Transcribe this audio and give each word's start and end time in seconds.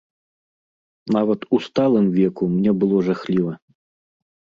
Нават 1.15 1.43
у 1.57 1.59
сталым 1.65 2.07
веку 2.19 2.43
мне 2.55 2.71
было 2.85 2.97
жахліва. 3.09 3.53